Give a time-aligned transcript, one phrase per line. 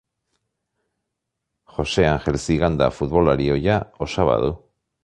[1.75, 4.55] Jose Angel Ziganda futbolari ohia osaba du.